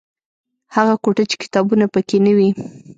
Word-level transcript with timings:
هغه 0.75 0.93
کوټه 1.03 1.23
چې 1.29 1.35
کتابونه 1.43 1.85
پکې 1.93 2.17
نه 2.25 2.31
وي. 2.37 2.49